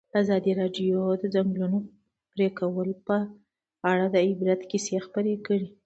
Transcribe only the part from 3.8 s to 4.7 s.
اړه د عبرت